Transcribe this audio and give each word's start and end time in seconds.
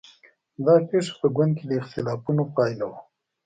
دا 0.65 0.75
پېښه 0.89 1.13
په 1.21 1.27
ګوند 1.35 1.51
کې 1.57 1.65
د 1.67 1.71
اختلافونو 1.81 2.43
پایله 2.55 2.85
وه. 2.89 2.99